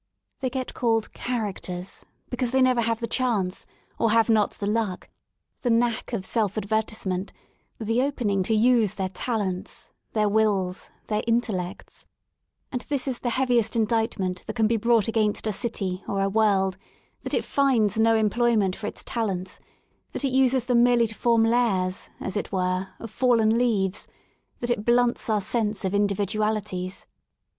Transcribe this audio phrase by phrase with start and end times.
[0.39, 3.67] They get called '* characters" because they never have the chance,
[3.99, 5.09] or have not the luck,
[5.61, 7.31] the knack of self advertisement,
[7.79, 12.07] the opening to use their talents, their wills, their intellects*
[12.71, 16.29] And this is the heaviest indictment that can be brought against a city or a
[16.29, 16.79] world—
[17.21, 19.59] that it finds no employment for its talents,
[20.13, 24.07] that it uses them merely to form layers^ as it were, of fallen leaves,
[24.61, 27.05] that it blunts our sense of individualities.